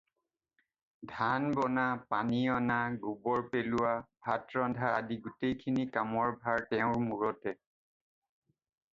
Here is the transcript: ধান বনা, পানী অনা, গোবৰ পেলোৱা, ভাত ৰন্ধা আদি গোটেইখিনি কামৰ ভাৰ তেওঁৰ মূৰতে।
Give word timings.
ধান 1.13 1.41
বনা, 1.57 1.83
পানী 2.13 2.39
অনা, 2.59 2.77
গোবৰ 3.03 3.43
পেলোৱা, 3.51 3.91
ভাত 4.29 4.57
ৰন্ধা 4.61 4.89
আদি 5.01 5.17
গোটেইখিনি 5.27 5.85
কামৰ 5.99 6.33
ভাৰ 6.47 6.65
তেওঁৰ 6.73 7.03
মূৰতে। 7.11 7.55